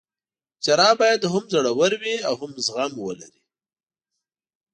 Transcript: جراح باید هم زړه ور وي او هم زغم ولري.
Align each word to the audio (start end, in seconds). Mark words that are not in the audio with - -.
جراح 0.63 0.91
باید 1.01 1.21
هم 1.31 1.43
زړه 1.53 1.71
ور 1.79 1.91
وي 2.01 2.15
او 2.27 2.33
هم 2.41 2.51
زغم 2.65 2.93
ولري. 3.05 3.41